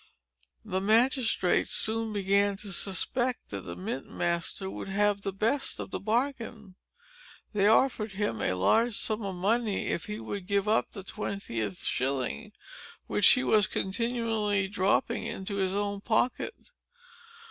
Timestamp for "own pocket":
15.75-16.71